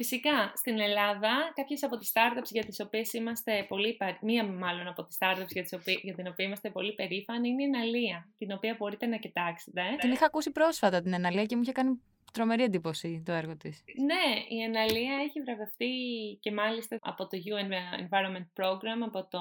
[0.00, 5.04] Φυσικά, στην Ελλάδα, κάποιες από τις startups για τις οποίες είμαστε πολύ, μία μάλλον από
[5.04, 8.52] τις startups για, τις οποίες, για την οποία είμαστε πολύ περήφανοι είναι η Εναλία, την
[8.52, 9.82] οποία μπορείτε να κοιτάξετε.
[10.00, 12.00] Την είχα ακούσει πρόσφατα την Εναλία και μου είχε κάνει
[12.32, 13.84] τρομερή εντύπωση το έργο της.
[14.10, 15.92] Ναι, η Εναλία έχει βραβευτεί
[16.40, 19.40] και μάλιστα από το UN Environment Program, από το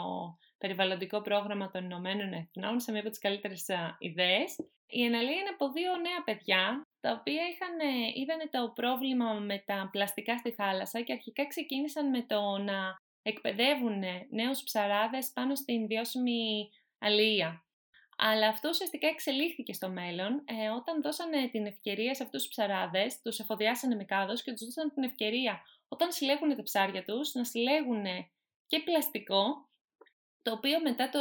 [0.57, 3.65] περιβαλλοντικό πρόγραμμα των Ηνωμένων Εθνών, σε μία από τις καλύτερες
[3.99, 4.55] ιδέες.
[4.89, 7.75] Η Εναλία είναι από δύο νέα παιδιά, τα οποία είχαν,
[8.15, 14.03] είδανε το πρόβλημα με τα πλαστικά στη θάλασσα και αρχικά ξεκίνησαν με το να εκπαιδεύουν
[14.29, 17.65] νέους ψαράδες πάνω στην βιώσιμη αλληλεία.
[18.17, 23.21] Αλλά αυτό ουσιαστικά εξελίχθηκε στο μέλλον ε, όταν δώσανε την ευκαιρία σε αυτούς τους ψαράδες,
[23.21, 27.43] τους εφοδιάσανε με κάδος και τους δώσανε την ευκαιρία όταν συλλέγουν τα ψάρια τους να
[27.43, 28.05] συλλέγουν
[28.67, 29.66] και πλαστικό
[30.41, 31.19] το οποίο μετά το...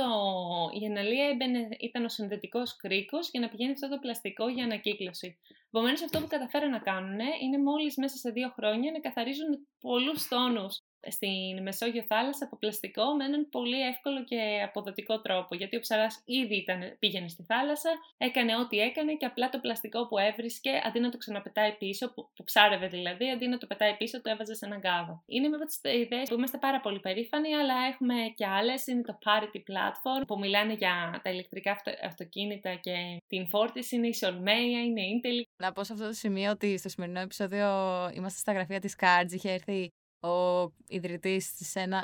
[0.81, 5.39] η αναλύα έμπαινε, ήταν ο συνδετικός κρίκος για να πηγαίνει αυτό το πλαστικό για ανακύκλωση.
[5.67, 10.29] Επομένως, αυτό που καταφέραν να κάνουν είναι μόλις μέσα σε δύο χρόνια να καθαρίζουν πολλούς
[10.29, 15.55] τόνους στην Μεσόγειο θάλασσα από πλαστικό με έναν πολύ εύκολο και αποδοτικό τρόπο.
[15.55, 20.07] Γιατί ο ψαράς ήδη ήταν, πήγαινε στη θάλασσα, έκανε ό,τι έκανε και απλά το πλαστικό
[20.07, 23.95] που έβρισκε, αντί να το ξαναπετάει πίσω, που, που ψάρευε δηλαδή, αντί να το πετάει
[23.97, 25.23] πίσω, το έβαζε σε έναν κάδο.
[25.27, 28.87] Είναι με τις ιδέες που είμαστε πάρα πολύ περήφανοι, αλλά έχουμε και άλλες.
[28.87, 33.97] Είναι το Parity Platform που μιλάνε για τα ηλεκτρικά αυτο, αυτοκίνητα και την φόρτιση.
[33.97, 35.51] Είναι η Solmeia, είναι η Intel.
[35.57, 37.69] Να πω σε αυτό το σημείο ότι στο σημερινό επεισόδιο
[38.15, 39.33] είμαστε στα γραφεία της Cards.
[39.33, 41.53] Είχε έρθει ο ιδρυτής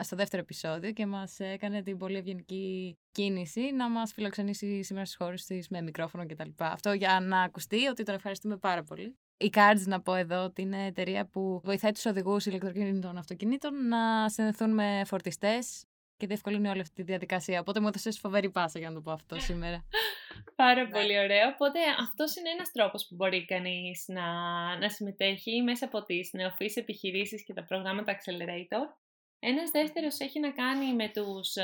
[0.01, 5.17] στο δεύτερο επεισόδιο και μας έκανε την πολύ ευγενική κίνηση να μας φιλοξενήσει σήμερα στις
[5.17, 6.49] χώρες της με μικρόφωνο κτλ.
[6.59, 9.17] Αυτό για να ακουστεί ότι τον ευχαριστούμε πάρα πολύ.
[9.37, 14.29] Η Cards, να πω εδώ, ότι είναι εταιρεία που βοηθάει τους οδηγούς ηλεκτροκίνητων αυτοκινήτων να
[14.29, 15.85] συνδεθούν με φορτιστές
[16.23, 17.61] και διευκολύνει όλη αυτή τη διαδικασία.
[17.61, 19.85] Οπότε μου έδωσες φοβερή πάσα για να το πω αυτό σήμερα.
[20.63, 20.91] Πάρα ναι.
[20.91, 21.49] πολύ ωραίο.
[21.49, 24.27] Οπότε αυτός είναι ένας τρόπος που μπορεί κανείς να,
[24.79, 28.85] να συμμετέχει μέσα από τις νεοφύσεις επιχειρήσεις και τα προγράμματα Accelerator.
[29.39, 31.55] Ένας δεύτερος έχει να κάνει με τους,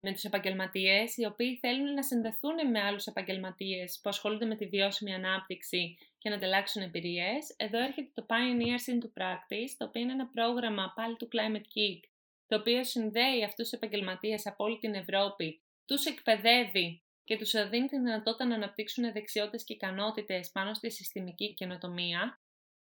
[0.00, 4.66] με τους επαγγελματίες οι οποίοι θέλουν να συνδεθούν με άλλους επαγγελματίες που ασχολούνται με τη
[4.66, 7.54] βιώσιμη ανάπτυξη και να ανταλλάξουν εμπειρίες.
[7.56, 12.09] Εδώ έρχεται το Pioneers into Practice, το οποίο είναι ένα πρόγραμμα πάλι του Climate Geek
[12.50, 17.86] το οποίο συνδέει αυτούς τους επαγγελματίες από όλη την Ευρώπη, τους εκπαιδεύει και τους δίνει
[17.86, 22.40] τη δυνατότητα να αναπτύξουν δεξιότητες και ικανότητες πάνω στη συστημική καινοτομία.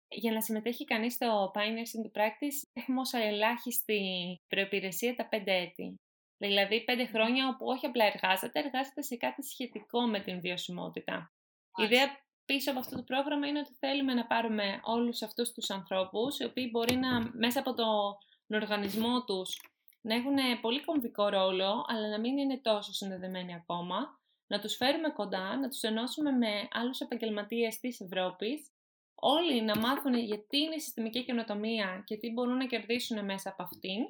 [0.08, 4.00] Για να συμμετέχει κανείς στο Pioneers in the Practice έχουμε όσα ελάχιστη
[4.48, 6.00] προϋπηρεσία τα 5 έτη.
[6.36, 11.32] Δηλαδή 5 χρόνια όπου όχι απλά εργάζεται, εργάζεται σε κάτι σχετικό με την βιωσιμότητα.
[11.76, 12.06] Η ιδέα
[12.44, 16.44] πίσω από αυτό το πρόγραμμα είναι ότι θέλουμε να πάρουμε όλους αυτούς τους ανθρώπους, οι
[16.44, 17.84] οποίοι μπορεί να μέσα από το
[18.30, 19.60] τον οργανισμό τους
[20.00, 25.08] να έχουν πολύ κομβικό ρόλο, αλλά να μην είναι τόσο συνδεδεμένοι ακόμα, να τους φέρουμε
[25.08, 28.70] κοντά, να τους ενώσουμε με άλλους επαγγελματίες της Ευρώπης,
[29.14, 33.62] όλοι να μάθουν γιατί είναι η συστημική καινοτομία και τι μπορούν να κερδίσουν μέσα από
[33.62, 34.00] αυτήν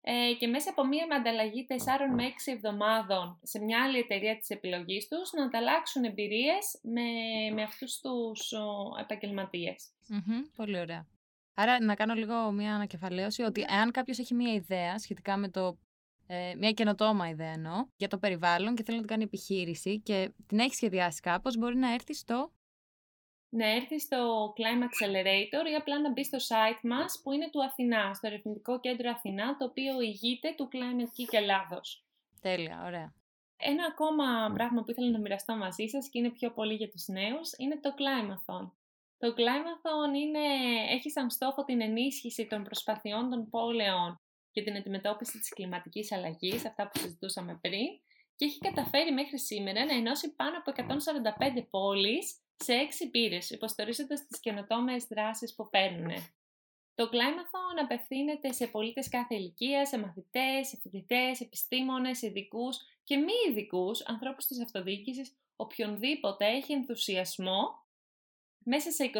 [0.00, 1.74] ε, και μέσα από μία με ανταλλαγή 4
[2.14, 7.02] με 6 εβδομάδων σε μια άλλη εταιρεία της επιλογής τους να ανταλλάξουν εμπειρίες με,
[7.54, 8.52] με αυτούς τους
[9.00, 9.90] επαγγελματιες
[10.56, 11.06] πολύ ωραία.
[11.60, 15.78] Άρα να κάνω λίγο μια ανακεφαλαίωση ότι εάν κάποιος έχει μια ιδέα σχετικά με το.
[16.26, 20.32] Ε, μια καινοτόμα ιδέα εννοώ για το περιβάλλον και θέλει να την κάνει επιχείρηση και
[20.46, 22.52] την έχει σχεδιάσει κάπως, μπορεί να έρθει στο.
[23.48, 27.64] Να έρθει στο Climate Accelerator ή απλά να μπει στο site μας που είναι του
[27.64, 32.04] Αθηνά, στο Ερευνητικό Κέντρο Αθηνά, το οποίο ηγείται του Climate Geek Ελλάδος.
[32.40, 33.12] Τέλεια, ωραία.
[33.56, 37.06] Ένα ακόμα πράγμα που ήθελα να μοιραστώ μαζί σας και είναι πιο πολύ για τους
[37.06, 38.70] νέους είναι το Climathon.
[39.18, 40.44] Το Climathon είναι,
[40.90, 44.20] έχει σαν στόχο την ενίσχυση των προσπαθειών των πόλεων
[44.52, 47.86] για την αντιμετώπιση της κλιματικής αλλαγής, αυτά που συζητούσαμε πριν,
[48.36, 54.26] και έχει καταφέρει μέχρι σήμερα να ενώσει πάνω από 145 πόλεις σε 6 πύρες, υποστορίζοντας
[54.26, 56.10] τις καινοτόμες δράσεις που παίρνουν.
[56.94, 63.32] Το Climathon απευθύνεται σε πολίτες κάθε ηλικίας, σε μαθητές, σε φοιτητές, επιστήμονες, ειδικούς και μη
[63.48, 67.87] ειδικούς ανθρώπους της αυτοδιοίκησης, οποιονδήποτε έχει ενθουσιασμό
[68.72, 69.10] μέσα σε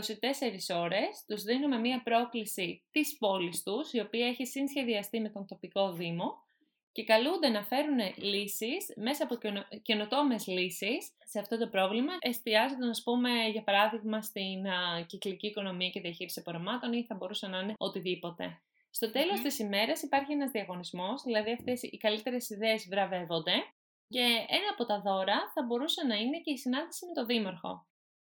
[0.71, 5.47] 24 ώρες τους δίνουμε μία πρόκληση της πόλης τους, η οποία έχει συνσχεδιαστεί με τον
[5.47, 6.47] τοπικό δήμο
[6.93, 9.39] και καλούνται να φέρουν λύσεις μέσα από
[9.83, 14.65] καινοτόμες λύσεις σε αυτό το πρόβλημα, εστιάζοντας, ας πούμε, για παράδειγμα, στην
[15.07, 18.61] κυκλική οικονομία και διαχείριση απορρομμάτων ή θα μπορούσε να είναι οτιδήποτε.
[18.91, 19.43] Στο τέλος mm-hmm.
[19.43, 23.55] της ημέρας υπάρχει ένας διαγωνισμός, δηλαδή αυτές οι καλύτερες ιδέες βραβεύονται
[24.09, 27.88] και ένα από τα δώρα θα μπορούσε να είναι και η συνάντηση με τον Δήμαρχο.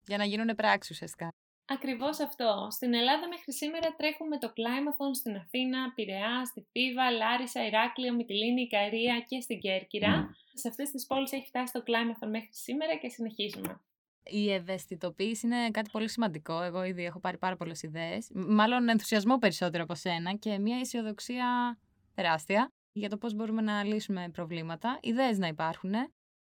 [0.08, 1.30] Για να γίνουν πράξεις ουσιαστικά.
[1.68, 2.68] Ακριβώς αυτό.
[2.72, 8.68] Στην Ελλάδα μέχρι σήμερα τρέχουμε το Climathon στην Αθήνα, Πειραιά, στη Φίβα, Λάρισα, Ηράκλειο, Μυτιλίνη,
[8.68, 10.36] Καρία και στην Κέρκυρα.
[10.54, 13.82] Σε αυτές τις πόλεις έχει φτάσει το Climathon μέχρι σήμερα και συνεχίζουμε.
[14.24, 16.62] Η ευαισθητοποίηση είναι κάτι πολύ σημαντικό.
[16.62, 18.28] Εγώ ήδη έχω πάρει πάρα πολλές ιδέες.
[18.34, 21.78] Μάλλον ενθουσιασμό περισσότερο από σένα και μια αισιοδοξία
[22.16, 25.00] τεράστια για το πώς μπορούμε να λύσουμε προβλήματα.
[25.02, 25.92] Ιδέες να υπάρχουν.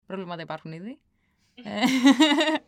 [0.05, 0.99] Προβλήματα υπάρχουν ήδη.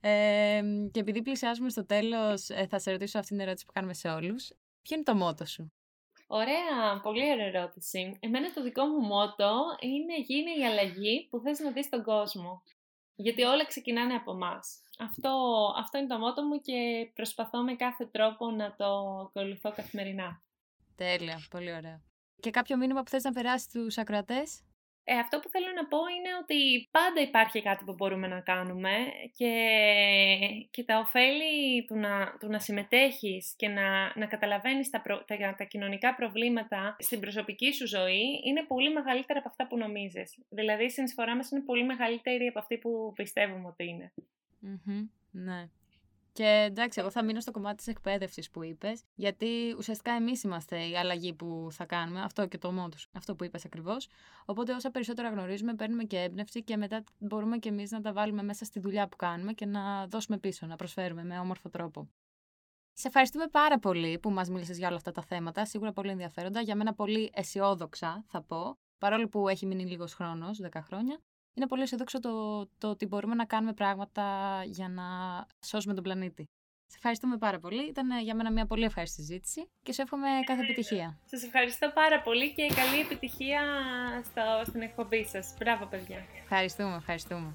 [0.00, 3.72] Ε, ε, και επειδή πλησιάζουμε στο τέλος, ε, θα σε ρωτήσω αυτήν την ερώτηση που
[3.72, 4.52] κάνουμε σε όλους.
[4.82, 5.72] Ποιο είναι το μότο σου;
[6.26, 8.16] Ωραία, πολύ ωραία ερώτηση.
[8.20, 12.62] Εμένα το δικό μου μότο είναι «Γίνε η αλλαγή που θες να δεις στον κόσμο».
[13.14, 14.80] Γιατί όλα ξεκινάνε από εμάς.
[14.98, 15.30] Αυτό,
[15.78, 18.84] αυτό είναι το μότο μου και προσπαθώ με κάθε τρόπο να το
[19.20, 20.42] ακολουθώ καθημερινά.
[20.94, 22.02] Τέλεια, πολύ ωραία.
[22.40, 24.62] Και κάποιο μήνυμα που θες να περάσει στους ακροατές;
[25.04, 28.90] Ε, αυτό που θέλω να πω είναι ότι πάντα υπάρχει κάτι που μπορούμε να κάνουμε
[29.36, 29.54] και,
[30.70, 35.64] και τα ωφέλη του να, του να συμμετέχεις και να, να καταλαβαίνεις τα, τα, τα
[35.64, 40.38] κοινωνικά προβλήματα στην προσωπική σου ζωή είναι πολύ μεγαλύτερα από αυτά που νομίζεις.
[40.48, 44.12] Δηλαδή η συνεισφορά μας είναι πολύ μεγαλύτερη από αυτή που πιστεύουμε ότι είναι.
[45.30, 45.68] ναι.
[46.32, 50.86] Και εντάξει, εγώ θα μείνω στο κομμάτι της εκπαίδευσης που είπες, γιατί ουσιαστικά εμείς είμαστε
[50.86, 52.20] η αλλαγή που θα κάνουμε.
[52.20, 52.96] Αυτό και το μόντου.
[53.12, 54.08] Αυτό που είπες ακριβώς.
[54.44, 58.42] Οπότε, όσα περισσότερα γνωρίζουμε, παίρνουμε και έμπνευση και μετά μπορούμε και εμείς να τα βάλουμε
[58.42, 62.08] μέσα στη δουλειά που κάνουμε και να δώσουμε πίσω, να προσφέρουμε με όμορφο τρόπο.
[62.92, 65.64] Σε ευχαριστούμε πάρα πολύ που μας μίλησες για όλα αυτά τα θέματα.
[65.64, 66.60] Σίγουρα πολύ ενδιαφέροντα.
[66.60, 68.78] Για μένα πολύ αισιόδοξα, θα πω.
[68.98, 71.20] Παρόλο που έχει μείνει λίγος χρόνος, 10 χρόνια
[71.54, 74.24] είναι πολύ αισιοδόξο το, το ότι μπορούμε να κάνουμε πράγματα
[74.66, 75.04] για να
[75.66, 76.48] σώσουμε τον πλανήτη.
[76.86, 77.88] Σε ευχαριστούμε πάρα πολύ.
[77.88, 81.18] Ήταν για μένα μια πολύ ευχάριστη συζήτηση και σου εύχομαι κάθε επιτυχία.
[81.24, 83.60] Σας ευχαριστώ πάρα πολύ και καλή επιτυχία
[84.24, 85.54] στο, στην εκπομπή σας.
[85.58, 86.24] Μπράβο, παιδιά.
[86.42, 87.54] Ευχαριστούμε, ευχαριστούμε.